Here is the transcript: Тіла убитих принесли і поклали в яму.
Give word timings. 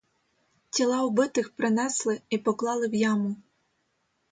Тіла 0.69 1.03
убитих 1.03 1.51
принесли 1.55 2.21
і 2.29 2.37
поклали 2.37 2.87
в 2.87 2.93
яму. 2.95 3.35